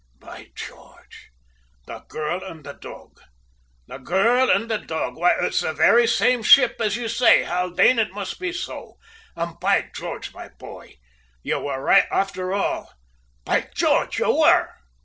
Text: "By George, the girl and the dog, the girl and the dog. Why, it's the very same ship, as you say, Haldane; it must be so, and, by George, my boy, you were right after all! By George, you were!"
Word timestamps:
"By 0.19 0.49
George, 0.55 1.29
the 1.85 1.99
girl 2.07 2.43
and 2.43 2.63
the 2.63 2.73
dog, 2.73 3.19
the 3.85 3.99
girl 3.99 4.49
and 4.49 4.67
the 4.67 4.79
dog. 4.79 5.13
Why, 5.15 5.35
it's 5.41 5.59
the 5.59 5.73
very 5.73 6.07
same 6.07 6.41
ship, 6.41 6.77
as 6.79 6.97
you 6.97 7.07
say, 7.07 7.43
Haldane; 7.43 7.99
it 7.99 8.11
must 8.11 8.39
be 8.39 8.51
so, 8.51 8.97
and, 9.35 9.59
by 9.59 9.91
George, 9.93 10.33
my 10.33 10.47
boy, 10.49 10.95
you 11.43 11.59
were 11.59 11.79
right 11.83 12.07
after 12.09 12.51
all! 12.51 12.91
By 13.45 13.69
George, 13.75 14.17
you 14.17 14.39
were!" 14.39 14.73